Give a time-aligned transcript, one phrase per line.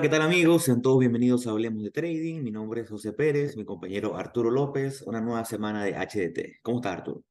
[0.00, 0.64] Hola, ¿qué tal amigos?
[0.64, 2.42] Sean todos bienvenidos a Hablemos de Trading.
[2.42, 6.62] Mi nombre es José Pérez, mi compañero Arturo López, una nueva semana de HDT.
[6.62, 7.22] ¿Cómo está Arturo?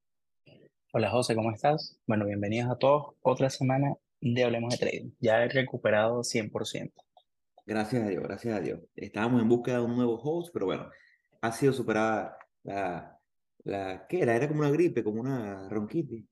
[0.94, 1.98] Hola José, ¿cómo estás?
[2.06, 3.16] Bueno, bienvenidos a todos.
[3.24, 5.10] Otra semana de Hablemos de Trading.
[5.20, 6.92] Ya he recuperado 100%.
[7.66, 8.82] Gracias a Dios, gracias a Dios.
[8.96, 10.92] Estábamos en busca de un nuevo host, pero bueno,
[11.42, 13.20] ha sido superada la,
[13.64, 14.36] la, ¿qué era?
[14.36, 16.24] Era como una gripe, como una ronquitis.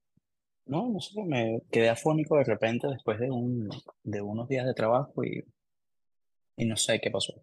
[0.67, 3.69] No, no sé, me quedé afónico de repente después de, un,
[4.03, 5.43] de unos días de trabajo y,
[6.57, 7.41] y no sé qué pasó.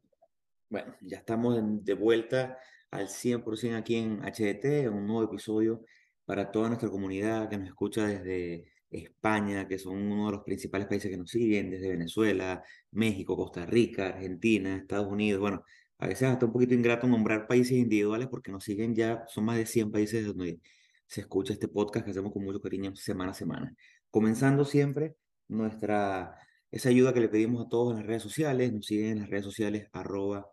[0.68, 2.58] Bueno, ya estamos de vuelta
[2.90, 5.84] al 100% aquí en HDT, un nuevo episodio
[6.24, 10.86] para toda nuestra comunidad que nos escucha desde España, que son uno de los principales
[10.86, 15.40] países que nos siguen, desde Venezuela, México, Costa Rica, Argentina, Estados Unidos.
[15.40, 15.64] Bueno,
[15.98, 19.56] a veces hasta un poquito ingrato nombrar países individuales porque nos siguen ya, son más
[19.56, 20.60] de 100 países donde
[21.06, 23.74] se escucha este podcast que hacemos con mucho cariño semana a semana.
[24.10, 25.16] Comenzando siempre
[25.48, 26.36] nuestra,
[26.74, 29.30] esa ayuda que le pedimos a todos en las redes sociales, nos siguen en las
[29.30, 30.50] redes sociales arroba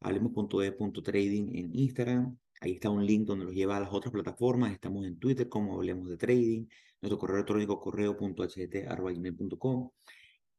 [0.00, 2.38] hablemos.de.trading en Instagram.
[2.62, 4.72] Ahí está un link donde los lleva a las otras plataformas.
[4.72, 6.64] Estamos en Twitter como Hablemos de Trading.
[7.02, 9.90] Nuestro correo electrónico correo.ht.com.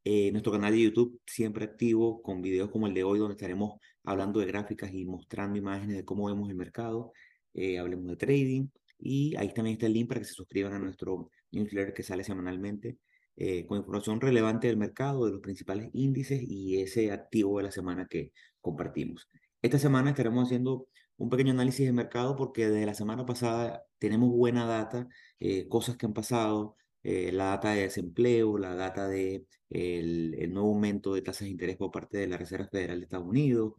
[0.03, 3.79] Eh, nuestro canal de YouTube siempre activo con videos como el de hoy donde estaremos
[4.03, 7.11] hablando de gráficas y mostrando imágenes de cómo vemos el mercado.
[7.55, 8.67] Eh, hablemos de Trading.
[8.99, 12.23] Y ahí también está el link para que se suscriban a nuestro newsletter que sale
[12.23, 12.99] semanalmente
[13.37, 17.71] eh, con información relevante del mercado, de los principales índices y ese activo de la
[17.71, 19.29] semana que compartimos.
[19.61, 24.29] Esta semana estaremos haciendo un pequeño análisis de mercado porque desde la semana pasada tenemos
[24.29, 25.07] buena data,
[25.39, 30.53] eh, cosas que han pasado, eh, la data de desempleo, la data de el, el,
[30.53, 33.73] nuevo aumento de tasas de interés por parte de la Reserva Federal de Estados Unidos,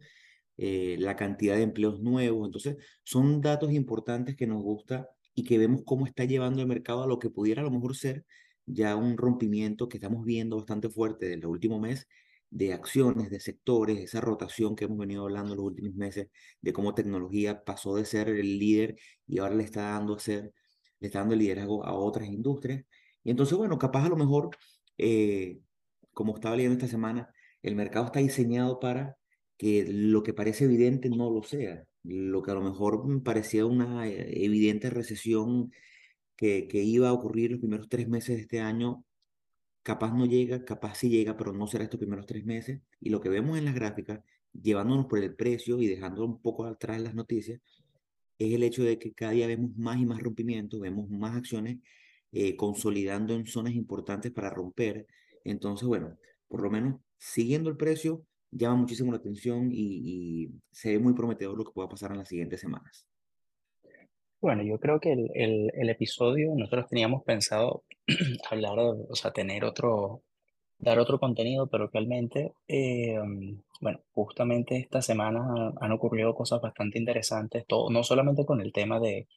[0.57, 2.45] la cantidad de empleos nuevos.
[2.47, 7.03] Entonces, son datos importantes que nos gusta y que vemos cómo está llevando el mercado
[7.03, 8.25] a lo que pudiera a lo mejor ser
[8.65, 12.07] ya un rompimiento que estamos viendo bastante fuerte desde el último mes
[12.49, 16.27] de acciones, de sectores, esa rotación que hemos venido hablando los últimos meses,
[16.61, 18.95] de cómo tecnología pasó de ser el líder
[19.27, 20.53] y ahora le está dando, a ser,
[20.99, 22.85] le está dando el liderazgo a otras industrias.
[23.23, 24.51] Y entonces, bueno, capaz a lo mejor,
[24.97, 25.59] eh,
[26.13, 29.17] como estaba leyendo esta semana, el mercado está diseñado para
[29.57, 31.83] que lo que parece evidente no lo sea.
[32.03, 35.71] Lo que a lo mejor parecía una eh, evidente recesión
[36.35, 39.05] que, iba a ocurrir los primeros tres meses de este año,
[39.83, 42.81] capaz no llega, capaz sí llega, pero no será estos primeros tres meses.
[42.99, 44.21] Y lo que vemos en las gráficas,
[44.53, 47.61] llevándonos por el precio y dejando un poco atrás las noticias,
[48.39, 51.77] es el hecho de que cada día vemos más y más rompimientos, vemos más acciones
[52.31, 55.07] eh, consolidando en zonas importantes para romper.
[55.43, 56.17] Entonces, bueno,
[56.47, 59.75] por lo menos siguiendo el precio llama muchísimo la atención y,
[60.45, 63.07] y se ve muy prometedor lo que pueda pasar en las siguientes semanas.
[64.43, 67.85] Bueno, yo creo que el, el, episodio nosotros teníamos pensado
[68.51, 70.21] hablar, o sea, tener otro,
[70.79, 73.17] dar otro contenido, pero realmente, eh,
[73.79, 78.99] bueno, justamente esta semana han ocurrido cosas bastante interesantes, todo, no solamente con el tema
[78.99, 79.29] de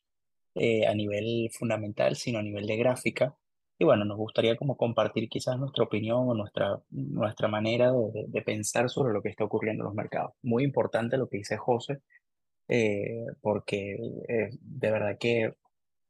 [0.57, 3.37] eh, a nivel fundamental, sino a nivel de gráfica.
[3.79, 8.43] Y bueno, nos gustaría como compartir quizás nuestra opinión o nuestra, nuestra manera de, de
[8.43, 10.33] pensar sobre lo que está ocurriendo en los mercados.
[10.43, 12.01] Muy importante lo que dice José,
[12.69, 13.97] eh, porque
[14.29, 15.55] eh, de verdad que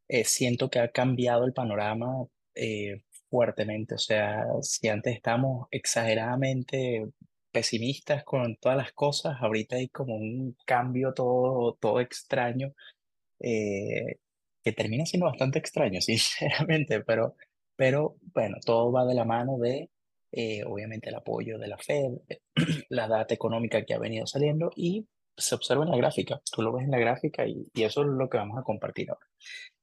[0.08, 3.94] eh, siento que ha cambiado el panorama eh, fuertemente.
[3.96, 7.06] O sea, si antes estábamos exageradamente
[7.52, 12.74] pesimistas con todas las cosas, ahorita hay como un cambio todo, todo extraño,
[13.40, 14.18] eh,
[14.62, 17.36] que termina siendo bastante extraño, sinceramente, pero,
[17.76, 19.90] pero bueno, todo va de la mano de,
[20.32, 22.12] eh, obviamente, el apoyo de la Fed,
[22.90, 25.06] la data económica que ha venido saliendo y
[25.36, 28.08] se observa en la gráfica, tú lo ves en la gráfica y, y eso es
[28.08, 29.26] lo que vamos a compartir ahora.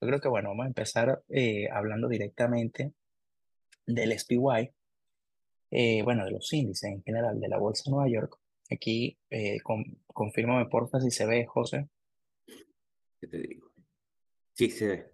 [0.01, 2.93] Yo creo que, bueno, vamos a empezar eh, hablando directamente
[3.85, 4.71] del SPY,
[5.71, 8.37] eh, bueno, de los índices en general de la Bolsa de Nueva York.
[8.71, 11.87] Aquí, eh, con, confírmame porfa si se ve, José.
[13.19, 13.71] ¿Qué te digo?
[14.53, 15.13] Sí, se ve.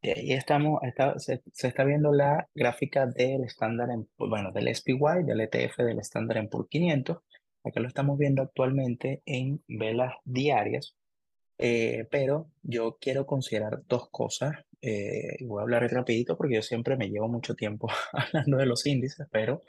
[0.00, 5.24] Y ahí estamos, está, se, se, está viendo la gráfica del estándar, bueno, del SPY,
[5.24, 7.18] del ETF del estándar en por 500.
[7.68, 10.96] Acá lo estamos viendo actualmente en velas diarias.
[11.58, 16.96] Eh, pero yo quiero considerar dos cosas, eh, voy a hablar rapidito porque yo siempre
[16.96, 19.62] me llevo mucho tiempo hablando de los índices, pero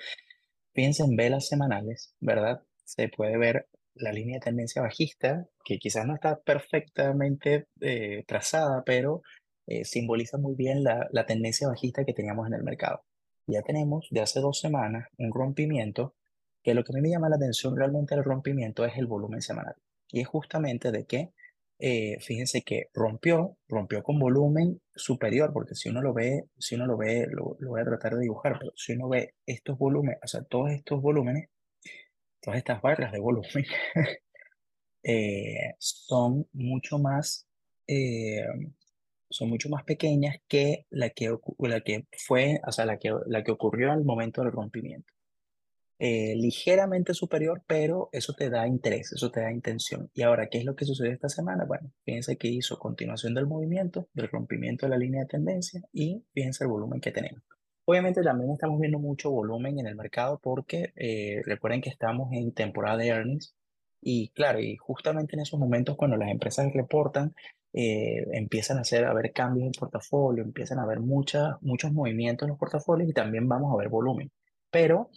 [0.74, 2.62] piensa en velas semanales, ¿verdad?
[2.86, 8.84] Se puede ver la línea de tendencia bajista, que quizás no está perfectamente eh, trazada,
[8.86, 9.22] pero
[9.68, 13.04] eh, simboliza muy bien la, la tendencia bajista que teníamos en el mercado.
[13.48, 16.16] Ya tenemos de hace dos semanas un rompimiento,
[16.63, 19.41] que lo que a mí me llama la atención realmente del rompimiento es el volumen
[19.41, 19.75] semanal.
[20.11, 21.31] Y es justamente de que
[21.81, 26.85] eh, fíjense que rompió, rompió con volumen superior, porque si uno lo ve, si uno
[26.85, 30.19] lo ve, lo, lo, voy a tratar de dibujar, pero si uno ve estos volúmenes,
[30.21, 31.50] o sea, todos estos volúmenes,
[32.41, 33.65] todas estas barras de volumen
[35.03, 37.47] eh, son mucho más,
[37.88, 38.45] eh,
[39.29, 43.44] son mucho más pequeñas que la que, la que fue, o sea, la que, la
[43.44, 45.13] que ocurrió al momento del rompimiento.
[46.01, 50.10] Eh, ligeramente superior, pero eso te da interés, eso te da intención.
[50.13, 51.66] Y ahora, ¿qué es lo que sucedió esta semana?
[51.66, 56.24] Bueno, fíjense que hizo continuación del movimiento, del rompimiento de la línea de tendencia y
[56.34, 57.44] fíjense el volumen que tenemos.
[57.84, 62.54] Obviamente también estamos viendo mucho volumen en el mercado porque eh, recuerden que estamos en
[62.54, 63.54] temporada de earnings
[64.02, 67.34] y claro, y justamente en esos momentos cuando las empresas reportan,
[67.74, 72.45] eh, empiezan a hacer a ver cambios en portafolio, empiezan a haber muchas, muchos movimientos
[72.45, 74.31] en los portafolios y también vamos a ver volumen.
[74.72, 75.10] Pero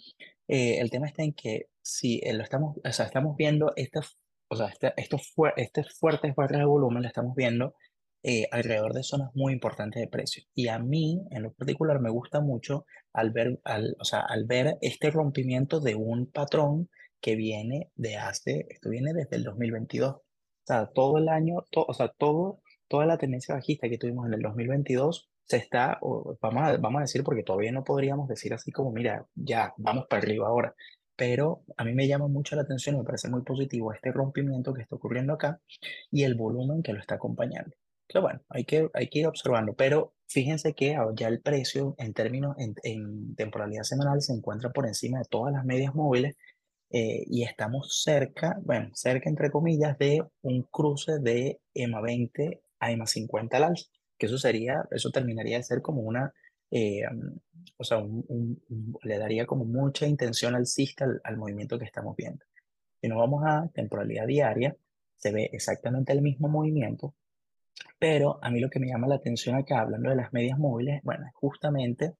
[0.47, 4.17] eh, el tema está en que si eh, lo estamos, o sea, estamos viendo estas,
[4.49, 7.75] o sea, este, estos, estos fuertes barras de volumen, lo estamos viendo
[8.23, 10.43] eh, alrededor de zonas muy importantes de precio.
[10.53, 14.45] Y a mí, en lo particular, me gusta mucho al ver, al, o sea, al
[14.45, 16.89] ver este rompimiento de un patrón
[17.21, 20.15] que viene de hace, esto viene desde el 2022.
[20.15, 20.21] O
[20.65, 24.41] sea, todo el año, o sea, todo, toda la tendencia bajista que tuvimos en el
[24.41, 25.99] 2022 se está,
[26.41, 30.05] vamos a, vamos a decir, porque todavía no podríamos decir así como, mira, ya, vamos
[30.09, 30.75] para arriba ahora.
[31.15, 34.81] Pero a mí me llama mucho la atención me parece muy positivo este rompimiento que
[34.81, 35.59] está ocurriendo acá
[36.09, 37.71] y el volumen que lo está acompañando.
[38.07, 39.73] Pero bueno, hay que, hay que ir observando.
[39.75, 44.87] Pero fíjense que ya el precio en términos, en, en temporalidad semanal se encuentra por
[44.87, 46.35] encima de todas las medias móviles
[46.89, 52.91] eh, y estamos cerca, bueno, cerca entre comillas, de un cruce de EMA 20 a
[52.91, 53.89] EMA 50 al alza
[54.23, 56.33] que eso sería, eso terminaría de ser como una,
[56.71, 57.01] eh,
[57.75, 58.01] o sea,
[59.03, 62.45] le daría como mucha intención alcista al, al movimiento que estamos viendo.
[63.01, 64.77] Si nos vamos a temporalidad diaria,
[65.17, 67.13] se ve exactamente el mismo movimiento,
[67.99, 71.01] pero a mí lo que me llama la atención acá, hablando de las medias móviles,
[71.03, 72.15] bueno, es justamente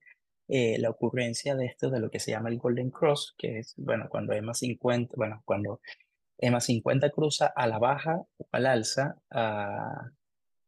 [0.49, 3.75] eh, la ocurrencia de esto, de lo que se llama el Golden Cross, que es,
[3.77, 5.79] bueno, cuando EMA 50, bueno, cuando
[6.37, 10.11] EMA 50 cruza a la baja o al alza, a,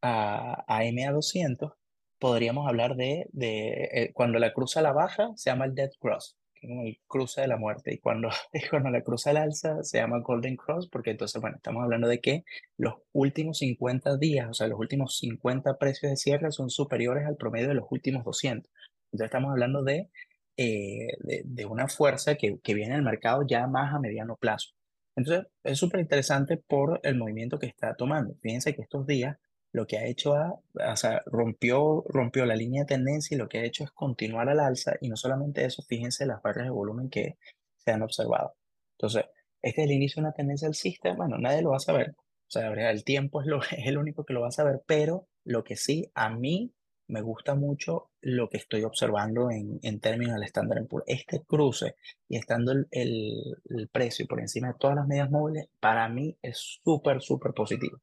[0.05, 1.73] a, a MA200,
[2.19, 6.37] podríamos hablar de, de eh, cuando la cruza la baja, se llama el Dead Cross,
[6.53, 8.29] que es el cruce de la muerte, y cuando,
[8.69, 12.21] cuando la cruza la alza, se llama Golden Cross, porque entonces, bueno, estamos hablando de
[12.21, 12.43] que
[12.77, 17.37] los últimos 50 días, o sea, los últimos 50 precios de cierre son superiores al
[17.37, 18.71] promedio de los últimos 200.
[19.11, 20.09] Entonces estamos hablando de,
[20.57, 24.69] eh, de, de, una fuerza que, que viene al mercado ya más a mediano plazo.
[25.15, 28.35] Entonces, es súper interesante por el movimiento que está tomando.
[28.41, 29.37] Fíjense que estos días
[29.75, 33.59] lo que ha hecho, o sea, rompió, rompió la línea de tendencia y lo que
[33.59, 37.09] ha hecho es continuar al alza y no solamente eso, fíjense las barras de volumen
[37.09, 37.37] que
[37.75, 38.55] se han observado.
[38.97, 39.25] Entonces,
[39.61, 42.49] este es el inicio de una tendencia alcista, bueno, nadie lo va a saber, o
[42.49, 45.65] sea, el tiempo es, lo, es el único que lo va a saber, pero lo
[45.65, 46.71] que sí, a mí
[47.07, 51.05] me gusta mucho lo que estoy observando en, en términos del estándar Poor's.
[51.05, 51.95] Este cruce
[52.29, 56.37] y estando el, el, el precio por encima de todas las medias móviles, para mí
[56.41, 57.99] es súper, súper positivo.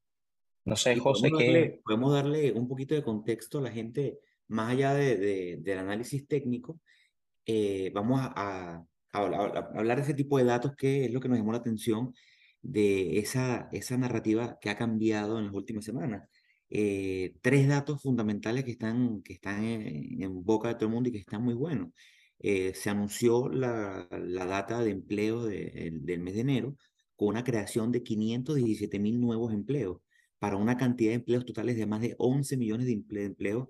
[0.65, 4.71] No sé, José, podemos darle, podemos darle un poquito de contexto a la gente, más
[4.71, 6.79] allá de, de del análisis técnico,
[7.45, 11.27] eh, vamos a, a, a, hablar de ese tipo de datos que es lo que
[11.29, 12.13] nos llamó la atención
[12.61, 16.29] de esa, esa narrativa que ha cambiado en las últimas semanas.
[16.69, 21.09] Eh, tres datos fundamentales que están, que están en, en, boca de todo el mundo
[21.09, 21.89] y que están muy buenos.
[22.39, 26.77] Eh, se anunció la, la, data de empleo de, del mes de enero
[27.15, 29.99] con una creación de 517 mil nuevos empleos
[30.43, 33.69] para una cantidad de empleos totales de más de 11 millones de empleos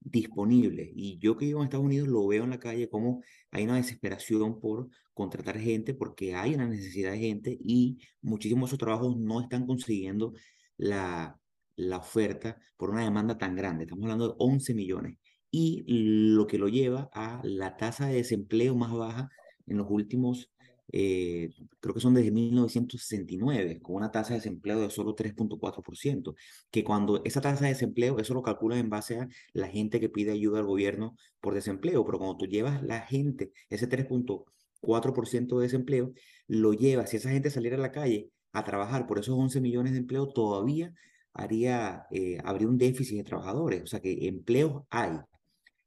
[0.00, 0.90] disponibles.
[0.92, 3.22] Y yo que vivo en Estados Unidos lo veo en la calle como
[3.52, 8.70] hay una desesperación por contratar gente porque hay una necesidad de gente y muchísimos de
[8.70, 10.32] esos trabajos no están consiguiendo
[10.76, 11.38] la,
[11.76, 13.84] la oferta por una demanda tan grande.
[13.84, 15.18] Estamos hablando de 11 millones.
[15.52, 19.30] Y lo que lo lleva a la tasa de desempleo más baja
[19.68, 20.50] en los últimos
[20.92, 26.34] eh, creo que son desde 1969, con una tasa de desempleo de solo 3.4%,
[26.70, 30.08] que cuando esa tasa de desempleo, eso lo calculan en base a la gente que
[30.08, 35.62] pide ayuda al gobierno por desempleo, pero cuando tú llevas la gente, ese 3.4% de
[35.62, 36.12] desempleo,
[36.46, 39.92] lo llevas, si esa gente saliera a la calle a trabajar por esos 11 millones
[39.92, 40.94] de empleos, todavía
[41.34, 45.18] haría, eh, habría un déficit de trabajadores, o sea que empleos hay,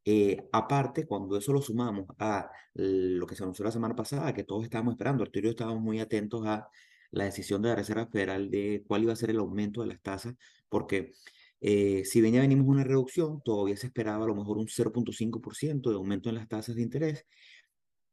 [0.06, 4.44] eh, aparte, cuando eso lo sumamos a lo que se anunció la semana pasada, que
[4.44, 6.68] todos estábamos esperando, Arturo y yo estábamos muy atentos a
[7.12, 10.02] la decisión de la Reserva Federal de cuál iba a ser el aumento de las
[10.02, 10.36] tasas,
[10.70, 11.14] porque
[11.62, 15.90] eh, si bien ya venimos una reducción, todavía se esperaba a lo mejor un 0.5%
[15.90, 17.26] de aumento en las tasas de interés,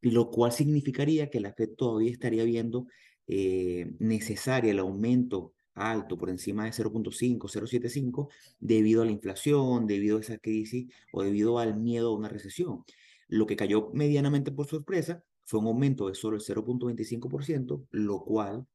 [0.03, 2.87] lo cual significaría que la Fed todavía estaría viendo
[3.27, 8.29] eh, necesaria el aumento alto, por encima de 0.5, 0.75,
[8.61, 12.85] debido a la inflación, debido a esa crisis o debido al miedo a una recesión.
[13.29, 18.67] Lo que cayó medianamente por sorpresa fue un aumento de solo el 0.25%, lo cual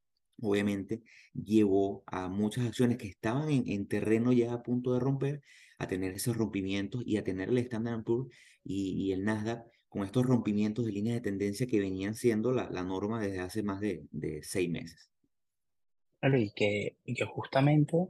[0.42, 5.42] obviamente llevó a muchas acciones que estaban en, en, terreno ya a punto de romper
[5.78, 8.30] a tener esos rompimientos y a tener el Standard Poor's
[8.64, 12.70] y, y el Nasdaq con estos rompimientos de líneas de tendencia que venían siendo la,
[12.72, 15.13] la norma desde hace más de, de seis meses.
[16.24, 18.08] Claro, y que, y que justamente,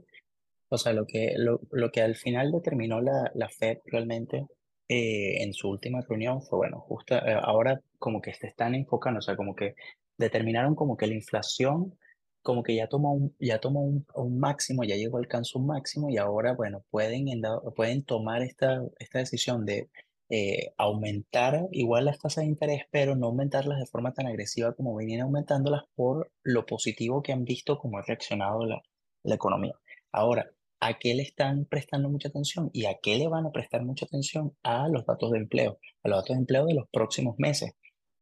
[0.70, 4.46] o sea, lo que, lo, lo que al final determinó la, la Fed realmente
[4.88, 9.18] eh, en su última reunión fue, bueno, justo eh, ahora como que se están enfocando,
[9.20, 9.74] o sea, como que
[10.18, 11.98] determinaron como que la inflación
[12.42, 16.10] como que ya tomó un, ya tomó un, un máximo, ya llegó, alcanzó un máximo
[16.10, 19.90] y ahora, bueno, pueden, en dado- pueden tomar esta, esta decisión de
[20.30, 24.94] eh, aumentar igual las tasas de interés, pero no aumentarlas de forma tan agresiva como
[24.94, 28.82] venían aumentándolas por lo positivo que han visto como ha reaccionado la,
[29.22, 29.74] la economía.
[30.12, 30.50] Ahora,
[30.80, 34.06] ¿a qué le están prestando mucha atención y a qué le van a prestar mucha
[34.06, 34.56] atención?
[34.62, 37.72] A los datos de empleo, a los datos de empleo de los próximos meses.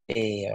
[0.09, 0.51] Eh,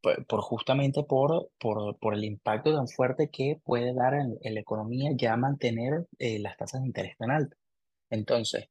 [0.00, 4.60] por, por justamente por, por, por el impacto tan fuerte que puede dar en, la
[4.60, 7.58] economía ya mantener eh, las tasas de interés tan altas.
[8.10, 8.68] Entonces,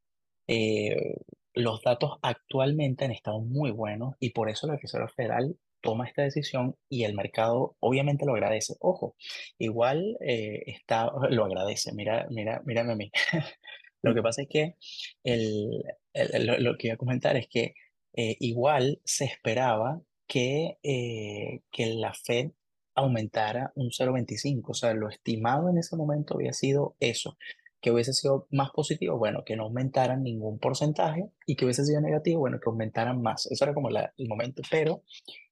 [1.53, 6.21] los datos actualmente han estado muy buenos y por eso la Reserva Federal toma esta
[6.23, 8.75] decisión y el mercado obviamente lo agradece.
[8.79, 9.15] Ojo,
[9.59, 13.11] igual eh, está, lo agradece, mira, mira, mírame a mí.
[14.01, 14.75] Lo que pasa es que
[15.23, 15.83] el,
[16.13, 17.73] el- el- lo, lo que iba a comentar es que
[18.15, 22.51] eh, igual se esperaba que, eh, que la Fed
[22.95, 27.37] aumentara un 0,25, o sea, lo estimado en ese momento había sido eso,
[27.83, 32.01] que hubiese sido más positivo, bueno, que no aumentaran ningún porcentaje y que hubiese sido
[32.01, 33.45] negativo, bueno, que aumentaran más.
[33.51, 35.03] Eso era como la- el momento, pero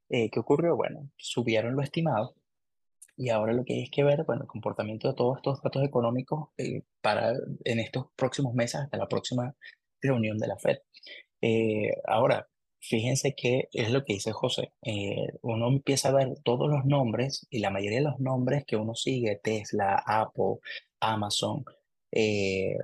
[0.10, 0.76] eh, ¿qué ocurrió?
[0.78, 2.36] Bueno, subieron lo estimado
[3.18, 5.84] y ahora lo que hay es que ver, bueno, el comportamiento de todos estos datos
[5.84, 7.34] económicos eh, para
[7.66, 9.54] en estos próximos meses hasta la próxima
[10.02, 10.78] reunión de la Fed.
[11.42, 12.48] Eh, ahora,
[12.80, 14.72] fíjense que es lo que dice José.
[14.84, 18.78] eh, uno empieza a ver todos los nombres y la mayoría de los nombres que
[18.78, 20.60] uno sigue, Tesla, Apple,
[21.02, 21.66] Amazon,
[22.12, 22.78] eh,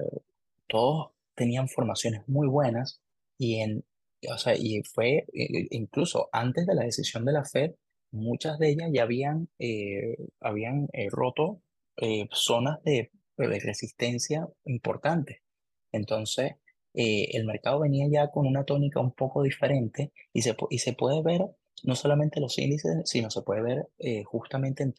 [0.67, 3.01] todos tenían formaciones muy buenas
[3.37, 3.85] y en,
[4.29, 7.75] o sea, y fue eh, incluso antes de la decisión de la Fed,
[8.11, 11.61] muchas de ellas ya habían, eh, habían roto
[12.31, 15.39] zonas de, de resistencia importantes.
[15.91, 16.53] Entonces,
[16.93, 21.21] el mercado venía ya con una tónica un poco diferente y se, y se puede
[21.23, 21.41] ver
[21.83, 24.93] no solamente los índices, sino se puede ver eh, justamente en,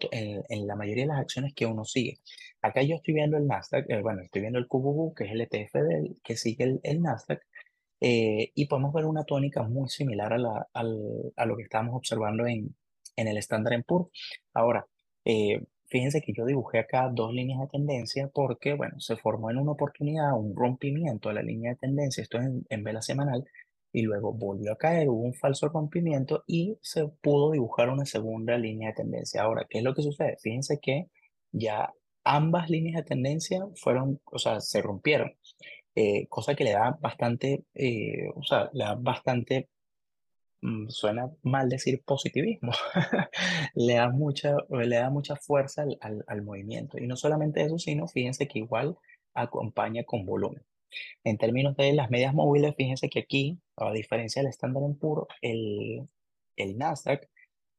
[0.49, 2.19] en, la mayoría de las acciones que uno sigue.
[2.63, 5.41] Acá yo estoy viendo el Nasdaq, eh, bueno, estoy viendo el QQQ, que es el
[5.41, 7.41] ETF del, que sigue el, el Nasdaq,
[8.01, 11.97] eh, y podemos ver una tónica muy similar a, la, al, a lo que estábamos
[11.97, 12.75] observando en,
[13.17, 14.11] en el Standard Poor's.
[14.55, 14.87] Ahora,
[15.89, 19.73] fíjense que yo dibujé acá dos líneas de tendencia porque, bueno, se formó en una
[19.73, 23.45] oportunidad un rompimiento de la línea de tendencia, esto es en, en vela semanal,
[23.93, 28.57] y luego volvió a caer, hubo un falso rompimiento y se pudo dibujar una segunda
[28.59, 29.43] línea de tendencia.
[29.43, 30.37] Ahora, ¿qué es lo que sucede?
[30.43, 31.09] Fíjense que
[31.53, 31.93] ya
[32.25, 35.35] ambas líneas de tendencia fueron, o sea, se rompieron
[36.01, 39.69] eh, cosa que le da bastante, eh, o sea, le da bastante,
[40.63, 42.73] mm, suena mal decir positivismo,
[43.75, 46.99] le da mucha, le da mucha fuerza al, al, al movimiento.
[46.99, 48.97] Y no solamente eso, sino fíjense que igual
[49.35, 50.63] acompaña con volumen.
[51.25, 55.29] En términos de las medias móviles, fíjense que aquí, a diferencia del estándar en puro,
[55.43, 56.09] el,
[56.57, 57.29] el Nasdaq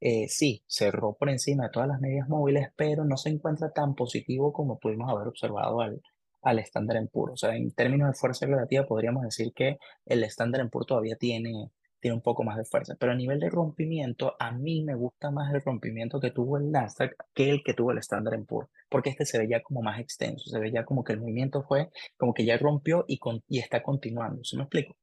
[0.01, 3.95] eh, sí cerró por encima de todas las medias móviles, pero no se encuentra tan
[3.95, 6.01] positivo como pudimos haber observado al,
[6.41, 7.33] al estándar en puro.
[7.33, 11.15] O sea, en términos de fuerza relativa, podríamos decir que el estándar en puro todavía
[11.17, 14.95] tiene, tiene un poco más de fuerza, pero a nivel de rompimiento, a mí me
[14.95, 18.45] gusta más el rompimiento que tuvo el Nasdaq que el que tuvo el estándar en
[18.45, 21.89] puro, porque este se veía como más extenso, se veía como que el movimiento fue
[22.17, 24.95] como que ya rompió y, con, y está continuando, ¿se me explico?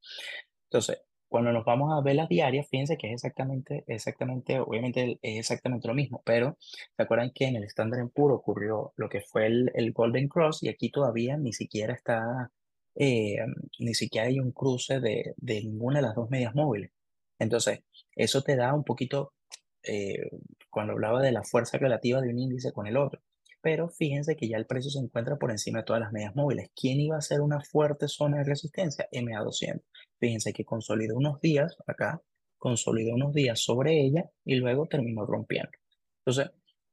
[0.65, 0.99] Entonces,
[1.29, 5.95] cuando nos vamos a velas diarias, fíjense que es exactamente, exactamente, obviamente es exactamente lo
[5.95, 9.71] mismo, pero ¿se acuerdan que en el estándar en puro ocurrió lo que fue el,
[9.75, 12.51] el Golden Cross y aquí todavía ni siquiera está,
[12.97, 13.37] eh,
[13.79, 16.91] ni siquiera hay un cruce de, de ninguna de las dos medias móviles?
[17.39, 17.81] Entonces,
[18.15, 19.35] eso te da un poquito,
[19.83, 20.31] eh,
[20.71, 23.21] cuando hablaba de la fuerza relativa de un índice con el otro.
[23.63, 26.71] Pero fíjense que ya el precio se encuentra por encima de todas las medias móviles.
[26.75, 29.09] ¿Quién iba a ser una fuerte zona de resistencia?
[29.13, 29.83] MA200.
[30.19, 32.23] Fíjense que consolidó unos días acá,
[32.59, 35.71] consolidó unos días sobre ella y luego terminó rompiendo.
[36.25, 36.53] Entonces,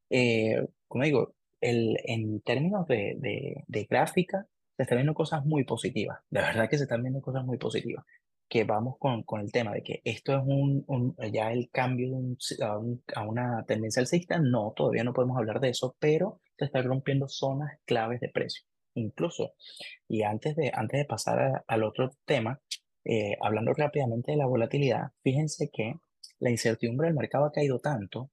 [0.09, 5.63] eh, como digo, el, en términos de, de, de gráfica, se están viendo cosas muy
[5.63, 6.19] positivas.
[6.29, 8.05] De verdad que se están viendo cosas muy positivas.
[8.49, 12.09] Que vamos con, con el tema de que esto es un, un ya el cambio
[12.09, 14.39] de un, a, un, a, una tendencia alcista.
[14.39, 18.63] No, todavía no podemos hablar de eso, pero se están rompiendo zonas claves de precio.
[18.95, 19.53] Incluso,
[20.07, 22.59] y antes de, antes de pasar a, al otro tema,
[23.05, 25.95] eh, hablando rápidamente de la volatilidad, fíjense que
[26.39, 28.29] la incertidumbre del mercado ha caído tanto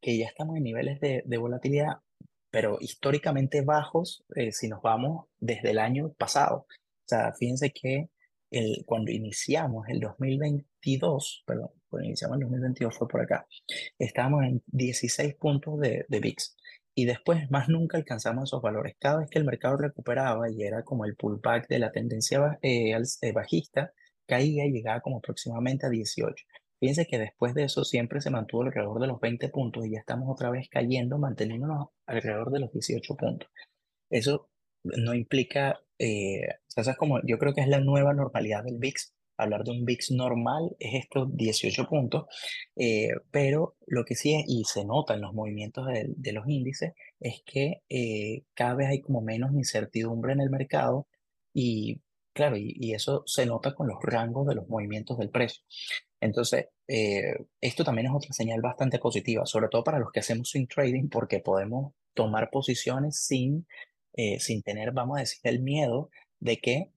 [0.00, 1.98] que ya estamos en niveles de, de volatilidad,
[2.50, 6.66] pero históricamente bajos eh, si nos vamos desde el año pasado.
[6.68, 8.08] O sea, fíjense que
[8.86, 13.46] cuando iniciamos el 2022, perdón, cuando iniciamos el 2022 fue por acá,
[13.98, 16.56] estábamos en 16 puntos de, de VIX
[16.98, 18.96] y después más nunca alcanzamos esos valores.
[18.98, 22.90] Cada vez que el mercado recuperaba y era como el pullback de la tendencia eh,
[22.90, 23.92] eh, bajista,
[24.26, 26.44] caía y llegaba como aproximadamente a 18.
[26.80, 29.98] Fíjense que después de eso siempre se mantuvo alrededor de los 20 puntos y ya
[29.98, 33.50] estamos otra vez cayendo, manteniéndonos alrededor de los 18 puntos.
[34.10, 34.48] Eso
[34.84, 38.78] no implica, eh, o sea, es como, yo creo que es la nueva normalidad del
[38.78, 39.12] VIX.
[39.36, 42.26] Hablar de un VIX normal es estos 18 puntos,
[42.76, 46.48] eh, pero lo que sí es, y se nota en los movimientos de, de los
[46.48, 51.06] índices, es que eh, cada vez hay como menos incertidumbre en el mercado
[51.52, 52.00] y
[52.32, 55.62] claro, y, y, eso se nota con los rangos de los movimientos del precio.
[56.20, 60.48] Entonces, eh, esto también es otra señal bastante positiva, sobre todo para los que hacemos
[60.50, 63.66] swing trading, porque podemos tomar posiciones sin,
[64.14, 66.10] eh, sin tener, vamos a decir, el miedo
[66.40, 66.90] de que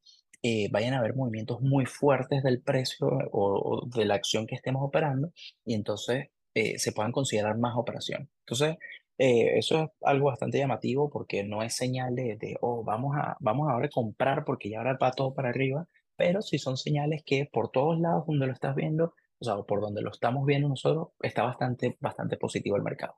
[0.43, 4.55] eh, vayan a haber movimientos muy fuertes del precio o, o de la acción que
[4.55, 5.31] estemos operando
[5.65, 8.27] y entonces se puedan considerar más operaciones.
[8.41, 8.75] Entonces,
[9.17, 13.69] eso es algo bastante llamativo porque no es señal de, de, oh, vamos a, vamos
[13.69, 15.87] ahora a comprar porque ya ahora va todo para arriba,
[16.21, 19.81] pero sí son señales que por todos lados donde lo estás viendo, o sea, por
[19.81, 23.15] donde lo estamos viendo nosotros, está bastante, bastante positivo el mercado.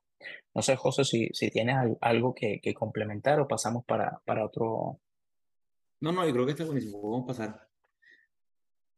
[0.56, 5.02] No sé, José, si, si tienes algo que, que complementar o pasamos para, para otro.
[6.00, 7.02] No, no, yo creo que está buenísimo.
[7.02, 7.68] Vamos a pasar.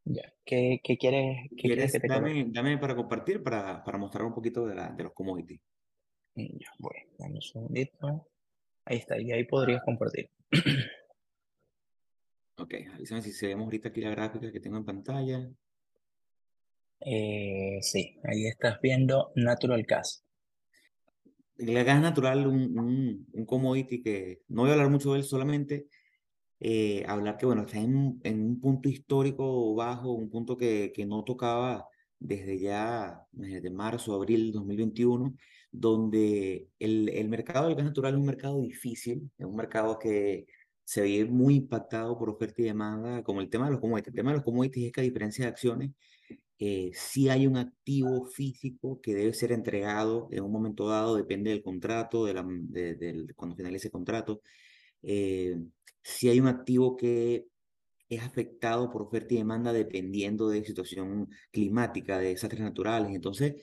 [0.04, 0.32] Ya.
[0.46, 4.36] ¿Qué, qué quieres, qué ¿Quieres, que te dame, dame para compartir, para, para mostrar un
[4.36, 5.62] poquito de, la, de los commodities.
[6.36, 8.28] Mm, ya, voy, dame un segundito.
[8.86, 10.30] Ahí está, y ahí podrías compartir.
[12.58, 15.50] Ok, avísame si se vemos ahorita aquí la gráfica que tengo en pantalla.
[17.02, 20.24] Eh, sí, ahí estás viendo Natural Gas.
[21.58, 25.26] El gas natural, un, un, un commodity que no voy a hablar mucho de él,
[25.26, 25.88] solamente
[26.60, 31.06] eh, hablar que, bueno, está en, en, un punto histórico bajo, un punto que, que
[31.06, 31.88] no tocaba
[32.20, 35.36] desde ya, desde marzo, abril de 2021,
[35.72, 40.48] donde el, el mercado del gas natural es un mercado difícil, es un mercado que
[40.86, 44.10] se ve muy impactado por oferta y demanda, como el tema de los commodities.
[44.10, 45.92] El tema de los commodities es que a diferencia de acciones,
[46.60, 51.50] eh, sí hay un activo físico que debe ser entregado en un momento dado, depende
[51.52, 54.42] del contrato, de la, de, de, cuando finalice el contrato.
[55.04, 55.58] Eh,
[56.04, 57.48] sí hay un activo que
[58.10, 63.14] es afectado por oferta y demanda dependiendo de situación climática, de desastres naturales.
[63.14, 63.56] Entonces,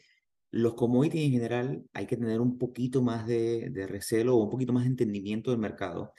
[0.50, 4.50] los commodities en general hay que tener un poquito más de, de recelo o un
[4.50, 6.12] poquito más de entendimiento del mercado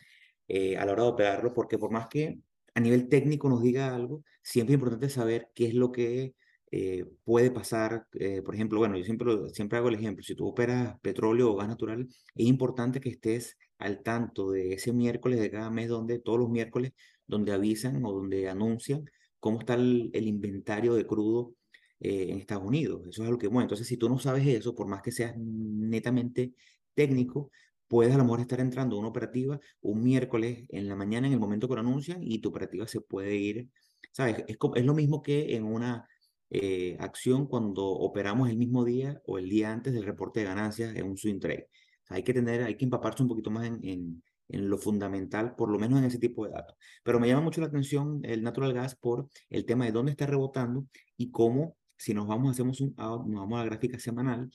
[0.48, 2.40] eh, a la hora de operarlo, porque por más que
[2.76, 6.34] a nivel técnico nos diga algo, siempre es importante saber qué es lo que
[6.72, 8.08] eh, puede pasar.
[8.14, 11.56] Eh, por ejemplo, bueno, yo siempre, siempre hago el ejemplo, si tú operas petróleo o
[11.56, 16.20] gas natural, es importante que estés al tanto de ese miércoles de cada mes, donde
[16.20, 16.94] todos los miércoles,
[17.28, 19.06] donde avisan o donde anuncian
[19.40, 21.54] cómo está el, inventario de crudo
[22.00, 23.02] eh, en Estados Unidos.
[23.08, 25.36] Eso es algo que, bueno, entonces si tú no sabes eso, por más que seas
[25.38, 26.54] netamente
[26.96, 27.52] técnico,
[27.94, 31.40] puedes a lo mejor estar entrando una operativa un miércoles en la mañana en el
[31.40, 33.70] momento que lo anuncian y tu operativa se puede ir,
[34.12, 34.44] ¿sabes?
[34.48, 36.08] Es, es lo mismo que en una
[36.50, 40.96] eh, acción cuando operamos el mismo día o el día antes del reporte de ganancias
[40.96, 41.70] en un swing trade.
[41.72, 44.80] O sea, hay que tener, hay que empaparse un poquito más en, en, en, lo
[44.80, 46.76] fundamental, por lo menos en ese tipo de datos.
[47.04, 50.26] Pero me llama mucho la atención el natural gas por el tema de dónde está
[50.26, 54.50] rebotando y cómo, si nos vamos, hacemos un, nos vamos a la gráfica semanal,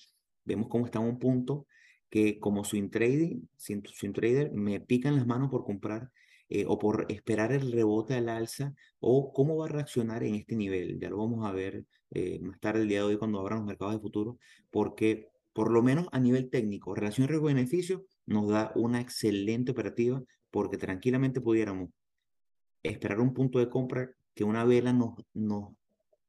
[0.44, 1.68] vemos cómo está en un punto
[2.10, 6.10] que como swing, trading, swing trader me pican las manos por comprar
[6.48, 10.56] eh, o por esperar el rebote al alza o cómo va a reaccionar en este
[10.56, 10.98] nivel.
[10.98, 13.66] Ya lo vamos a ver eh, más tarde el día de hoy cuando abran los
[13.66, 14.38] mercados de futuro,
[14.70, 20.78] porque por lo menos a nivel técnico, relación riesgo-beneficio nos da una excelente operativa porque
[20.78, 21.90] tranquilamente pudiéramos
[22.82, 25.74] esperar un punto de compra que una vela nos, nos,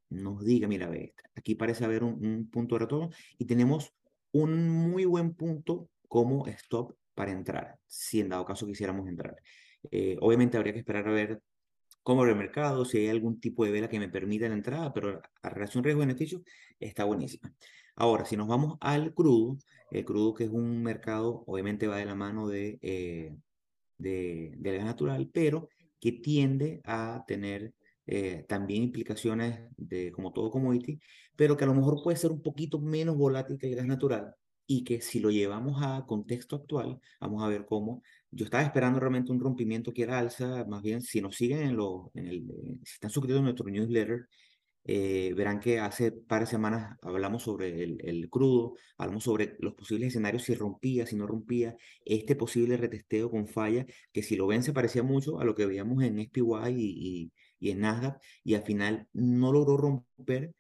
[0.09, 3.93] nos diga, mira, ve, aquí parece haber un, un punto de retorno y tenemos
[4.31, 9.35] un muy buen punto como stop para entrar, si en dado caso quisiéramos entrar.
[9.91, 11.41] Eh, obviamente habría que esperar a ver
[12.03, 14.93] cómo abre el mercado, si hay algún tipo de vela que me permita la entrada,
[14.93, 16.41] pero la relación riesgo-beneficio
[16.79, 17.53] está buenísima.
[17.95, 19.57] Ahora, si nos vamos al crudo,
[19.91, 23.35] el crudo que es un mercado, obviamente va de la mano de, eh,
[23.97, 27.73] de, de gas natural, pero que tiende a tener
[28.11, 30.99] eh, también implicaciones de como todo commodity,
[31.35, 34.33] pero que a lo mejor puede ser un poquito menos volátil que el gas natural
[34.65, 38.99] y que si lo llevamos a contexto actual, vamos a ver cómo yo estaba esperando
[38.99, 42.47] realmente un rompimiento que era alza, más bien si nos siguen en lo, en el,
[42.83, 44.27] si están suscritos a nuestro newsletter,
[44.91, 50.07] eh, verán que hace par de semanas hablamos sobre el, crudo, hablamos sobre los posibles
[50.07, 51.75] escenarios si rompía, si no rompía,
[52.05, 55.67] este posible retesteo con falla, que si lo ven se parecía mucho a lo que
[55.67, 57.31] veíamos en SPY y,
[57.69, 60.55] en Nasdaq, y al final no logró romper,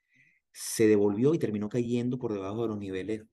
[0.51, 3.23] se devolvió y terminó cayendo por debajo de los niveles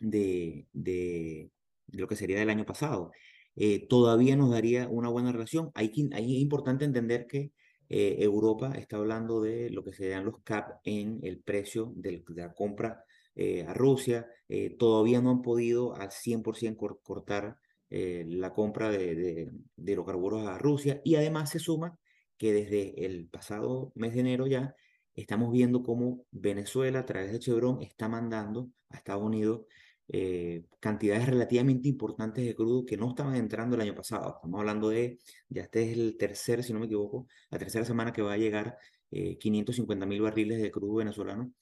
[0.00, 1.50] de, de,
[1.92, 3.12] lo que sería del año pasado.
[3.54, 5.70] Eh, todavía nos daría una buena relación.
[5.74, 7.52] Hay, que, es importante entender que
[7.94, 12.54] eh, Europa está hablando de lo que serían los cap en el precio de la
[12.54, 14.26] compra eh, a Rusia.
[14.48, 17.58] Eh, todavía no han podido al 100% cor cortar
[17.90, 21.02] la compra de, de, de hidrocarburos a Rusia.
[21.04, 21.98] Y además se suma
[22.38, 24.74] que desde el pasado mes de enero ya
[25.14, 29.66] estamos viendo cómo Venezuela a través de Chevron está mandando a Estados Unidos
[30.08, 34.34] eh, cantidades relativamente importantes de crudo que no estaban entrando el año pasado.
[34.36, 38.12] Estamos hablando de, ya este es el tercer, si no me equivoco, la tercera semana
[38.12, 38.76] que va a llegar
[39.10, 41.52] eh, 550 mil barriles de crudo venezolano,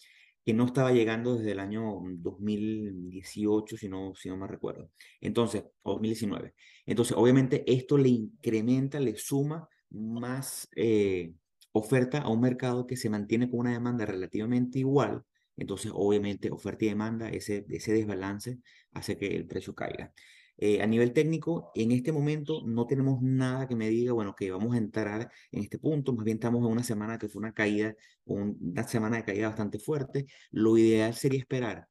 [0.45, 4.91] que no estaba llegando desde el año 2018, si no, si no me recuerdo.
[5.21, 6.55] Entonces, o 2019.
[6.87, 11.35] Entonces, obviamente, esto le incrementa, le suma más eh,
[11.73, 15.25] oferta a un mercado que se mantiene con una demanda relativamente igual,
[15.57, 18.59] entonces obviamente oferta y demanda, ese, desbalance
[18.93, 20.13] hace que el precio caiga.
[20.59, 24.51] Eh, a nivel técnico, en este momento no tenemos nada que me diga, bueno, que
[24.51, 27.53] vamos a entrar en este punto, más bien estamos en una semana que fue una
[27.55, 27.95] caída,
[28.27, 30.27] una semana de caída bastante fuerte.
[30.51, 31.89] Lo ideal sería esperar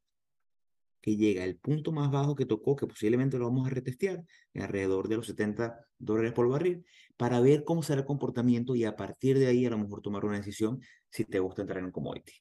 [1.02, 4.24] que llegue al punto más bajo que tocó, que posiblemente lo vamos a retestear,
[4.56, 6.86] alrededor de los 70 dólares por barril,
[7.17, 10.26] para ver cómo será el comportamiento y a partir de ahí a lo mejor tomar
[10.26, 12.34] una decisión si te gusta entrar en un commodity.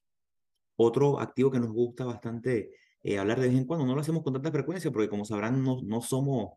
[0.80, 2.70] Otro activo que nos gusta bastante
[3.02, 5.62] eh, hablar de vez en cuando, no lo hacemos con tanta frecuencia porque como sabrán
[5.62, 6.52] no, no somos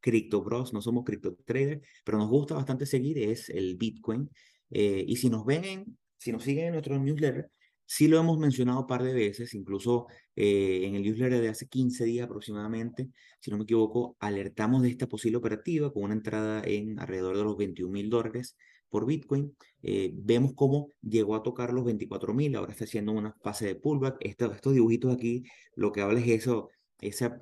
[0.00, 4.30] cripto bros, no somos cripto traders, pero nos gusta bastante seguir es el Bitcoin.
[4.70, 7.50] Eh, y si nos ven, en, si nos siguen en nuestro newsletter,
[7.84, 11.68] sí lo hemos mencionado un par de veces, incluso eh, en el newsletter de hace
[11.68, 16.62] 15 días aproximadamente, si no me equivoco, alertamos de esta posible operativa con una entrada
[16.64, 18.56] en alrededor de los 21 mil dólares
[18.88, 19.54] por Bitcoin.
[19.82, 24.16] Eh, vemos cómo llegó a tocar los 24.000, ahora está haciendo una fase de pullback.
[24.20, 26.70] Estos, estos dibujitos aquí, lo que habla es eso,
[27.00, 27.40] esa,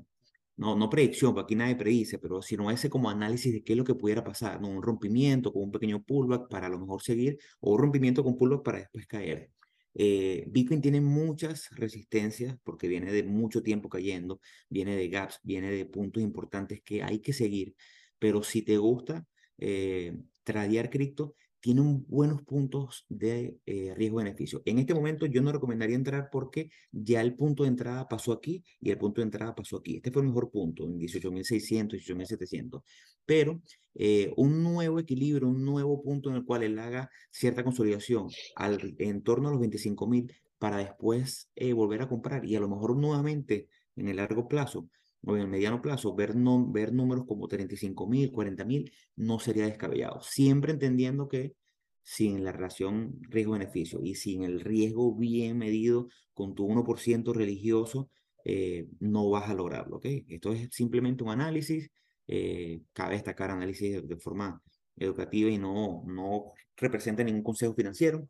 [0.57, 3.77] no, no predicción, porque aquí nadie predice, pero sino ese como análisis de qué es
[3.79, 4.69] lo que pudiera pasar, ¿no?
[4.69, 8.37] un rompimiento con un pequeño pullback para a lo mejor seguir, o un rompimiento con
[8.37, 9.51] pullback para después caer.
[9.99, 15.71] Eh, Bitcoin tiene muchas resistencias porque viene de mucho tiempo cayendo, viene de gaps, viene
[15.71, 17.75] de puntos importantes que hay que seguir,
[18.19, 19.27] pero si te gusta
[19.59, 20.15] eh,
[20.47, 24.63] tradear cripto, tiene buenos puntos de eh, riesgo-beneficio.
[24.65, 28.63] En este momento yo no recomendaría entrar porque ya el punto de entrada pasó aquí
[28.81, 29.97] y el punto de entrada pasó aquí.
[29.97, 32.83] Este fue el mejor punto, en 18.600, 18.700.
[33.25, 33.61] Pero
[33.97, 38.95] eh, un nuevo equilibrio, un nuevo punto en el cual él haga cierta consolidación al,
[38.99, 42.97] en torno a los 25.000 para después eh, volver a comprar y a lo mejor
[42.97, 44.89] nuevamente en el largo plazo
[45.27, 49.39] o en el mediano plazo, ver, no, ver números como 35 mil, 40 mil, no
[49.41, 50.21] sería descabellado.
[50.23, 51.55] Siempre entendiendo que
[52.03, 58.09] sin la relación riesgo-beneficio y sin el riesgo bien medido con tu 1% religioso,
[58.45, 60.07] eh, no vas a lograrlo, ¿ok?
[60.29, 61.91] Esto es simplemente un análisis,
[62.29, 64.63] eh, cabe destacar análisis de, de, forma
[64.97, 68.29] educativa y no, no representa ningún consejo financiero,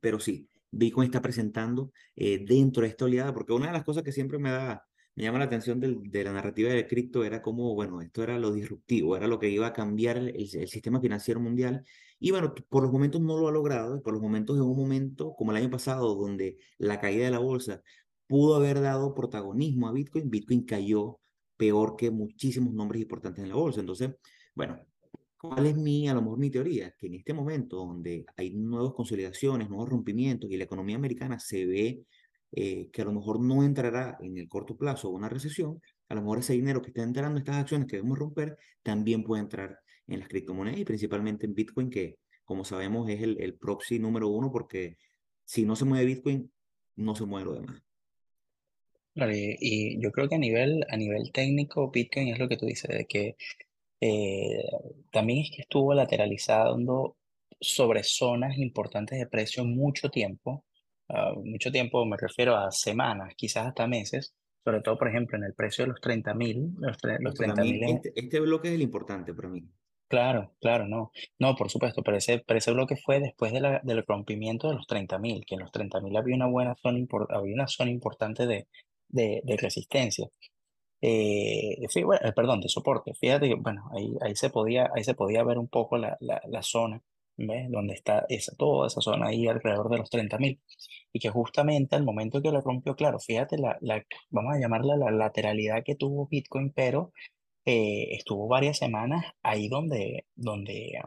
[0.00, 4.02] pero sí, Bitcoin está presentando eh, dentro de esta oleada, porque una de las cosas
[4.02, 4.82] que siempre me da
[5.16, 8.38] me llama la atención del, de la narrativa de cripto era como, bueno, esto era
[8.38, 11.84] lo disruptivo, era lo que iba a cambiar el, el, sistema financiero mundial.
[12.20, 15.34] Y bueno, por los momentos no lo ha logrado, por los momentos en un momento
[15.36, 17.82] como el año pasado, donde la caída de la bolsa
[18.26, 21.20] pudo haber dado protagonismo a Bitcoin, Bitcoin cayó
[21.56, 23.80] peor que muchísimos nombres importantes en la bolsa.
[23.80, 24.10] Entonces,
[24.54, 24.78] bueno,
[25.38, 26.94] ¿cuál es mi, a lo mejor mi teoría?
[26.98, 31.66] Que en este momento donde hay nuevas consolidaciones, nuevos rompimientos y la economía americana se
[31.66, 32.04] ve
[32.52, 36.22] eh, que a lo mejor no entrará en el corto plazo una recesión, a lo
[36.22, 39.78] mejor ese dinero que está entrando en estas acciones que debemos romper también puede entrar
[40.06, 44.28] en las criptomonedas y principalmente en Bitcoin, que como sabemos es el, el proxy número
[44.28, 44.96] uno porque
[45.44, 46.50] si no se mueve Bitcoin,
[46.96, 47.82] no se mueve lo demás.
[49.14, 49.56] y,
[49.96, 52.96] y, yo creo que a nivel, a nivel técnico, Bitcoin es lo que tú dices,
[52.96, 53.36] de que
[54.00, 54.62] eh,
[55.10, 57.16] también es que estuvo lateralizando
[57.60, 60.64] sobre zonas importantes de precio mucho tiempo
[61.08, 65.44] Uh, mucho tiempo, me refiero a semanas, quizás hasta meses, sobre todo, por ejemplo, en
[65.44, 66.72] el precio de los 30 mil.
[66.78, 67.84] Los, los 30 mil.
[67.84, 69.64] Este, este, bloque es el importante para mí.
[70.08, 71.12] Claro, claro, no.
[71.38, 74.74] No, por supuesto, pero ese, pero ese bloque fue después de la, del rompimiento de
[74.74, 76.98] los 30 mil, que en los 30 mil había una buena zona,
[77.30, 78.66] había una zona importante de,
[79.08, 80.28] de, de resistencia.
[81.00, 83.14] Eh, bueno, perdón, de soporte.
[83.14, 86.40] Fíjate que, bueno, ahí, ahí, se podía, ahí se podía ver un poco la, la,
[86.48, 87.00] la zona
[87.36, 87.70] ¿ves?
[87.70, 90.60] Donde está esa, toda esa zona ahí alrededor de los 30.000.
[91.12, 94.96] Y que justamente al momento que lo rompió, claro, fíjate, la, la, vamos a llamarla
[94.96, 97.12] la lateralidad que tuvo Bitcoin, pero
[97.64, 100.98] eh, estuvo varias semanas ahí donde, donde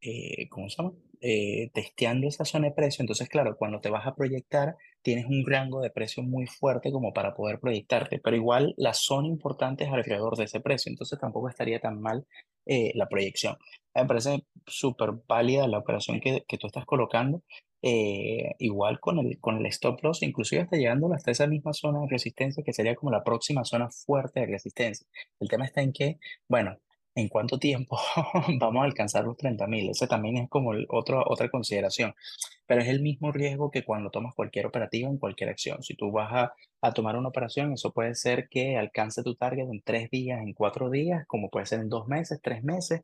[0.00, 0.92] eh, ¿cómo se llama?
[1.20, 3.02] Eh, testeando esa zona de precio.
[3.02, 7.12] Entonces, claro, cuando te vas a proyectar, tienes un rango de precio muy fuerte como
[7.12, 11.48] para poder proyectarte, pero igual la zona importante es alrededor de ese precio, entonces tampoco
[11.48, 12.26] estaría tan mal
[12.66, 13.56] eh, la proyección.
[13.94, 17.42] Me parece súper válida la operación que, que tú estás colocando.
[18.58, 22.08] igual con el, con el stop loss, inclusive hasta llegando hasta esa misma zona de
[22.08, 25.06] resistencia que sería como la próxima zona fuerte de resistencia.
[25.40, 26.78] El tema está en que, bueno,
[27.14, 27.98] en cuánto tiempo
[28.58, 29.90] vamos a alcanzar los 30.000.
[29.90, 32.14] Ese también es como otro, otra consideración.
[32.72, 35.82] Pero es el mismo riesgo que cuando tomas cualquier operativa en cualquier acción.
[35.82, 39.68] Si tú vas a, a, tomar una operación, eso puede ser que alcance tu target
[39.68, 43.02] en tres días, en cuatro días, como puede ser en dos meses, tres meses,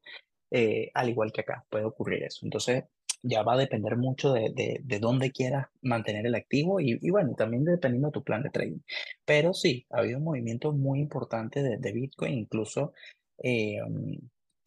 [0.50, 2.46] eh, al igual que acá, puede ocurrir eso.
[2.46, 2.84] Entonces,
[3.22, 7.10] ya va a depender mucho de, de, de dónde quieras mantener el activo y, y,
[7.10, 8.80] bueno, también dependiendo de tu plan de trading.
[9.26, 12.94] Pero sí, ha habido un movimiento muy importante de, de Bitcoin, incluso
[13.42, 13.80] eh,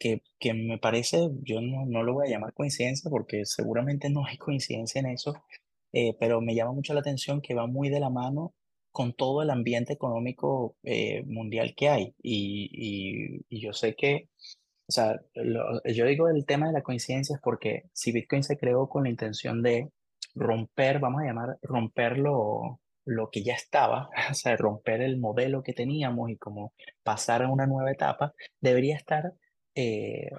[0.02, 4.26] que, que, me parece, yo no, no, lo voy a llamar coincidencia porque seguramente no
[4.26, 5.34] hay coincidencia en eso,
[5.92, 8.52] eh, pero me llama mucho la atención que va muy de la mano
[8.90, 12.14] con todo el ambiente económico eh, mundial que hay.
[12.22, 14.28] Y, y, y, yo sé que,
[14.88, 18.58] o sea, lo, yo digo el tema de la coincidencia es porque si Bitcoin se
[18.58, 19.90] creó con la intención de
[20.34, 25.72] romper, vamos a llamar, romperlo lo que ya estaba, o sea, romper el modelo que
[25.72, 26.72] teníamos y como
[27.04, 29.32] pasar a una nueva etapa, debería estar,
[29.74, 30.30] eh,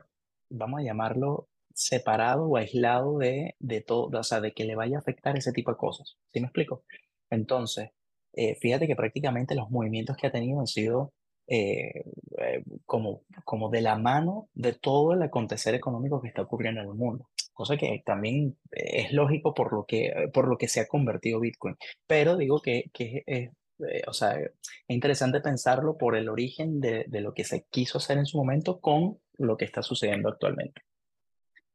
[0.49, 4.97] vamos a llamarlo, separado o aislado de, de todo, o sea, de que le vaya
[4.97, 6.17] a afectar ese tipo de cosas.
[6.31, 6.83] ¿Sí me explico?
[7.29, 7.91] Entonces,
[8.33, 11.13] eh, fíjate que prácticamente los movimientos que ha tenido han sido
[11.47, 12.05] eh,
[12.37, 16.87] eh, como, como de la mano de todo el acontecer económico que está ocurriendo en
[16.87, 20.87] el mundo cosa que también es lógico por lo que, por lo que se ha
[20.87, 21.77] convertido Bitcoin.
[22.07, 24.51] Pero digo que, que es, eh, o sea, es
[24.87, 28.79] interesante pensarlo por el origen de, de, lo que se quiso hacer en su momento
[28.79, 30.81] con lo que está sucediendo actualmente.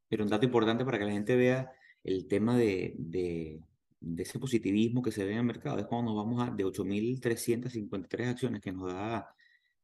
[0.07, 1.71] Pero un dato importante para que la gente vea
[2.03, 3.59] el tema de, de,
[3.99, 6.65] de ese positivismo que se ve en el mercado es cuando nos vamos a de
[6.65, 9.33] 8.353 acciones que nos da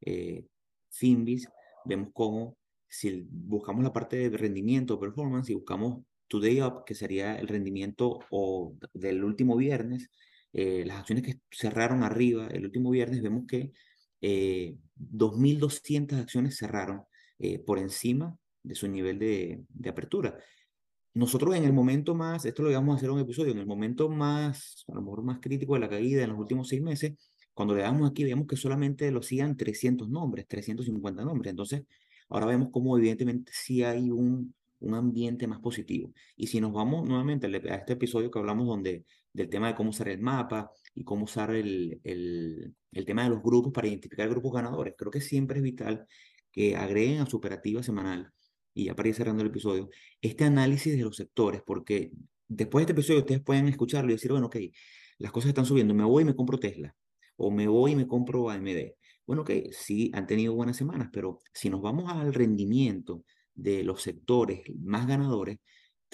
[0.01, 0.45] eh,
[0.89, 1.47] Finbis,
[1.85, 2.57] vemos cómo
[2.87, 8.19] si buscamos la parte de rendimiento, performance, y buscamos Today Up, que sería el rendimiento
[8.29, 10.09] o del último viernes,
[10.53, 13.73] eh, las acciones que cerraron arriba el último viernes, vemos que
[14.21, 17.03] eh, 2.200 acciones cerraron
[17.39, 20.37] eh, por encima de su nivel de, de, apertura.
[21.13, 24.09] Nosotros en el momento más, esto lo íbamos a hacer un episodio, en el momento
[24.09, 27.13] más, a lo mejor más crítico de la caída en los últimos seis meses,
[27.53, 31.51] cuando le damos aquí, vemos que solamente lo hacían 300 nombres, 350 nombres.
[31.51, 31.83] Entonces,
[32.29, 36.13] Ahora vemos cómo evidentemente sí hay un, un ambiente más positivo.
[36.35, 39.91] Y si nos vamos nuevamente a este episodio que hablamos donde, del tema de cómo
[39.91, 44.29] usar el mapa y cómo usar el, el, el tema de los grupos para identificar
[44.29, 46.07] grupos ganadores, creo que siempre es vital
[46.55, 48.31] que agreguen a su operativa semanal,
[48.73, 49.89] y ya para ir cerrando el episodio,
[50.21, 52.11] este análisis de los sectores, porque
[52.47, 54.57] después de este episodio ustedes pueden escucharlo y decir, bueno, ok,
[55.17, 56.95] las cosas están subiendo, me voy y me compro Tesla,
[57.35, 58.93] o me voy y me compro AMD.
[59.27, 64.01] Bueno, que sí han tenido buenas semanas, pero si nos vamos al rendimiento de los
[64.01, 65.59] sectores más ganadores,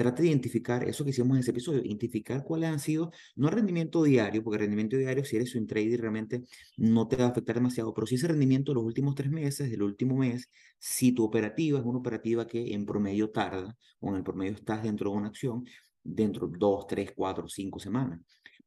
[0.01, 4.03] trate de identificar eso que hicimos en ese episodio, identificar cuáles han sido, no rendimiento
[4.03, 6.43] diario, porque rendimiento diario, si eres un trader, realmente
[6.77, 9.69] no te va a afectar demasiado, pero sí ese rendimiento de los últimos tres meses,
[9.69, 14.15] del último mes, si tu operativa es una operativa que en promedio tarda, o en
[14.15, 15.65] el promedio estás dentro de una acción,
[16.03, 18.19] dentro de dos, tres, cuatro, cinco semanas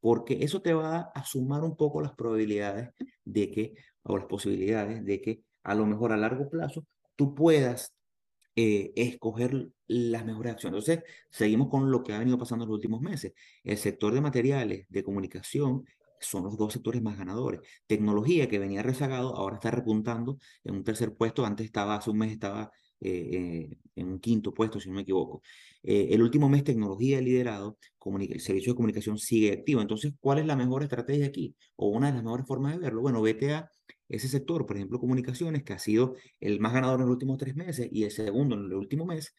[0.05, 2.91] porque eso te va a sumar un poco las probabilidades
[3.25, 6.85] de que, o las posibilidades de que a lo mejor a largo plazo
[7.17, 7.95] tú puedas
[8.57, 10.89] eh, escoger las mejores acciones.
[10.89, 13.33] Entonces, seguimos con lo que ha venido pasando en los últimos meses.
[13.63, 15.85] El sector de materiales, de comunicación,
[16.21, 17.61] son los dos sectores más ganadores.
[17.87, 21.45] Tecnología, que venía rezagado, ahora está repuntando en un tercer puesto.
[21.45, 25.03] Antes estaba, hace un mes estaba eh, eh, en un quinto puesto, si no me
[25.03, 25.43] equivoco.
[25.83, 27.79] Eh, el último mes, tecnología liderado,
[28.19, 29.81] el servicio de comunicación sigue activo.
[29.83, 31.55] Entonces, ¿cuál es la mejor estrategia aquí?
[31.77, 33.03] O una de las mejores formas de verlo.
[33.03, 33.71] Bueno, vete a
[34.09, 37.57] ese sector, por ejemplo, comunicaciones, que ha sido el más ganador en los últimos tres
[37.57, 39.35] meses y el segundo en el último mes,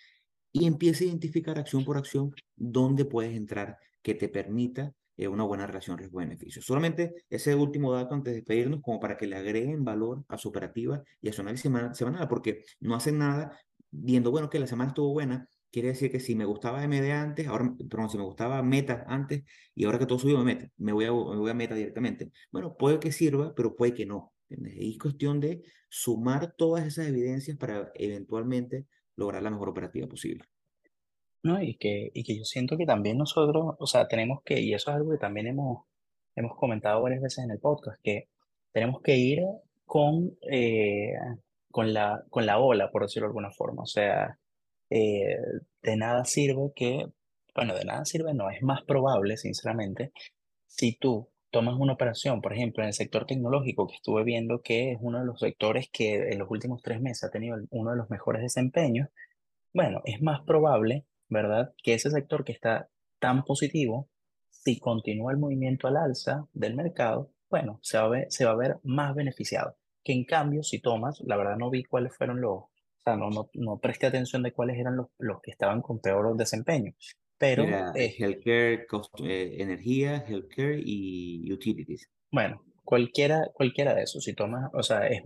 [0.51, 5.43] y empieza a identificar acción por acción dónde puedes entrar que te permita eh, una
[5.43, 6.61] buena relación riesgo-beneficio.
[6.61, 10.49] Solamente ese último dato antes de despedirnos, como para que le agreguen valor a su
[10.49, 13.57] operativa y a su análisis semanal, porque no hacen nada
[13.91, 17.47] viendo, bueno, que la semana estuvo buena, quiere decir que si me gustaba MD antes,
[17.47, 20.93] ahora, perdón, si me gustaba Meta antes y ahora que todo subió me mete, me
[20.93, 22.31] voy me voy a Meta directamente.
[22.51, 24.33] Bueno, puede que sirva, pero puede que no.
[24.49, 30.45] Es cuestión de sumar todas esas evidencias para eventualmente lograr la mejor operativa posible.
[31.45, 31.61] ¿no?
[31.61, 34.89] Y que, y que yo siento que también nosotros, o sea, tenemos que, y eso
[34.89, 35.85] es algo que también hemos,
[36.35, 38.29] hemos comentado varias veces en el podcast, que
[38.71, 39.39] tenemos que ir
[39.85, 41.13] con, eh,
[41.71, 43.83] con la, con la ola, por decirlo de alguna forma.
[43.83, 44.39] O sea,
[44.89, 45.37] eh,
[45.83, 47.05] de nada sirve que,
[47.55, 50.11] bueno, de nada sirve, no, es más probable, sinceramente,
[50.65, 54.91] si tú tomas una operación, por ejemplo, en el sector tecnológico, que estuve viendo que
[54.91, 57.95] es uno de los sectores que en los últimos tres meses ha tenido uno de
[57.95, 59.07] los mejores desempeños,
[59.73, 62.89] bueno, es más probable, ¿verdad?, que ese sector que está
[63.19, 64.09] tan positivo,
[64.49, 68.51] si continúa el movimiento al alza del mercado, bueno, se va a ver, se va
[68.51, 69.77] a ver más beneficiado.
[70.03, 72.69] Que en cambio, si tomas, la verdad no vi cuáles fueron los, o
[73.01, 76.35] sea, no, no, no presté atención de cuáles eran los, los que estaban con peor
[76.35, 76.93] desempeño.
[77.37, 82.09] Pero, Mira, eh, healthcare, cost- eh, energía, healthcare y utilities.
[82.31, 85.21] bueno, cualquiera, cualquiera de esos, si tomas, o sea, es,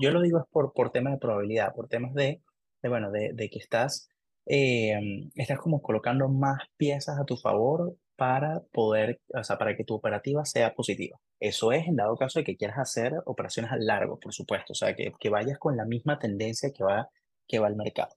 [0.00, 2.42] yo lo digo es por, por temas de probabilidad, por temas de,
[2.82, 4.08] de bueno, de, de que estás,
[4.46, 4.98] eh,
[5.34, 9.94] estás como colocando más piezas a tu favor para poder, o sea, para que tu
[9.94, 11.18] operativa sea positiva.
[11.40, 14.76] Eso es en dado caso de que quieras hacer operaciones a largo, por supuesto, o
[14.76, 17.08] sea, que, que vayas con la misma tendencia que va,
[17.46, 18.10] que va el mercado.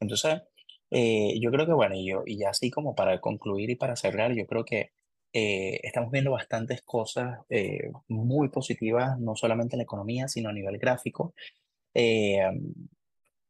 [0.00, 0.42] Entonces,
[0.90, 3.96] eh, yo creo que, bueno, y, yo, y ya así como para concluir y para
[3.96, 4.90] cerrar, yo creo que
[5.32, 10.52] eh, estamos viendo bastantes cosas eh, muy positivas, no solamente en la economía, sino a
[10.52, 11.34] nivel gráfico.
[11.94, 12.42] Eh,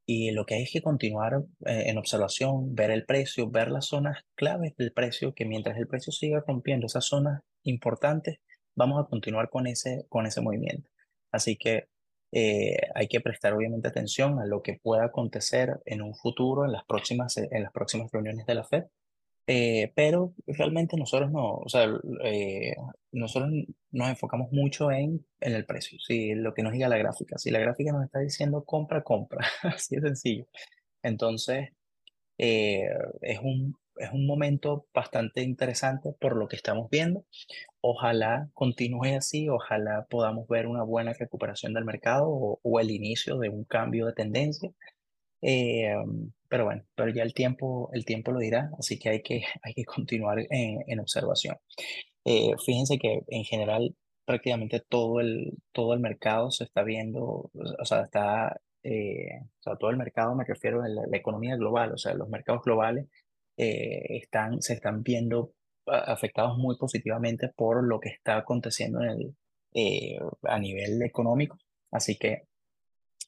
[0.06, 3.86] y lo que hay es que continuar eh, en observación, ver el precio, ver las
[3.86, 8.38] zonas claves del precio, que mientras el precio siga rompiendo esas zonas importantes,
[8.76, 10.88] vamos a continuar con ese, con ese movimiento.
[11.32, 11.88] Así que
[12.38, 16.72] eh, hay que prestar obviamente atención a lo que pueda acontecer en un futuro, en
[16.72, 18.84] las próximas, en las próximas reuniones de la Fed
[19.48, 21.88] eh, pero realmente nosotros no, o sea,
[22.24, 22.74] eh,
[23.12, 23.52] nosotros
[23.92, 27.38] nos enfocamos mucho en, en el precio, si lo que nos diga la gráfica.
[27.38, 30.46] Si la gráfica nos está diciendo compra, compra, así de sencillo.
[31.02, 31.70] Entonces,
[32.38, 32.88] eh,
[33.22, 37.24] es un, es un momento bastante interesante por lo que estamos viendo.
[37.80, 43.38] Ojalá continúe así, ojalá podamos ver una buena recuperación del mercado o, o el inicio
[43.38, 44.70] de un cambio de tendencia.
[45.42, 45.94] Eh,
[46.48, 49.74] pero bueno, pero ya el tiempo, el tiempo lo dirá, así que hay que, hay
[49.74, 51.56] que continuar en, en observación.
[52.24, 57.84] Eh, fíjense que en general prácticamente todo el, todo el mercado se está viendo, o
[57.84, 61.92] sea, está, eh, o sea, todo el mercado me refiero a la, la economía global,
[61.92, 63.06] o sea, los mercados globales
[63.56, 65.52] eh, están, se están viendo
[65.86, 69.36] a- afectados muy positivamente por lo que está aconteciendo en el,
[69.74, 71.58] eh, a nivel económico.
[71.90, 72.44] Así que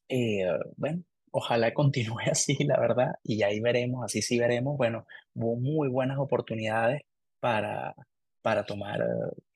[0.08, 5.56] eh, bueno, ojalá continúe así, la verdad, y ahí veremos, así sí veremos, bueno, hubo
[5.56, 7.02] muy buenas oportunidades
[7.40, 7.94] para,
[8.42, 9.00] para tomar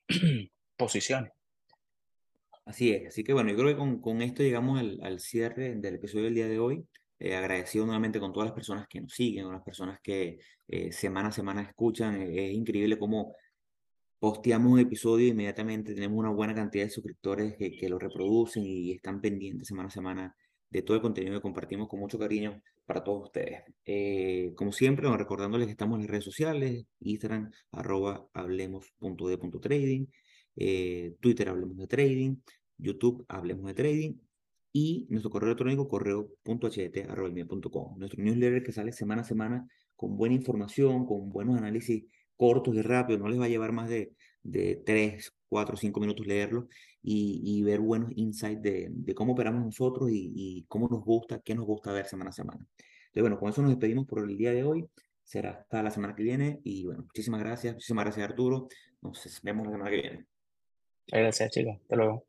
[0.09, 1.31] eh, posiciones.
[2.65, 5.75] Así es, así que bueno, yo creo que con, con esto llegamos al, al cierre
[5.75, 6.85] del episodio del día de hoy.
[7.19, 10.91] Eh, agradecido nuevamente con todas las personas que nos siguen, con las personas que eh,
[10.91, 12.21] semana a semana escuchan.
[12.21, 13.35] Es increíble cómo
[14.19, 18.63] posteamos un episodio e inmediatamente tenemos una buena cantidad de suscriptores que, que lo reproducen
[18.65, 20.35] y están pendientes semana a semana
[20.69, 23.61] de todo el contenido que compartimos con mucho cariño para todos ustedes.
[23.85, 30.07] Eh, como siempre, recordándoles que estamos en las redes sociales, Instagram, arroba hablemos.de.trading,
[30.55, 32.37] eh, Twitter, hablemos de trading,
[32.77, 34.13] YouTube, hablemos de trading
[34.73, 37.99] y nuestro correo electrónico, correo.ht.com.
[37.99, 42.03] Nuestro newsletter que sale semana a semana con buena información, con buenos análisis
[42.35, 46.25] cortos y rápidos, no les va a llevar más de, de 3, 4, 5 minutos
[46.25, 46.67] leerlo
[47.03, 51.39] y, y ver buenos insights de, de cómo operamos nosotros y, y, cómo nos gusta,
[51.39, 52.59] qué nos gusta ver semana a semana.
[52.59, 54.87] Entonces, bueno, con eso nos despedimos por el día de hoy.
[55.23, 58.67] Será hasta la semana que viene y bueno, muchísimas gracias, muchísimas gracias Arturo.
[59.01, 60.25] Nos vemos la semana que viene.
[61.07, 61.77] Gracias, chicos.
[61.81, 62.25] Hasta luego.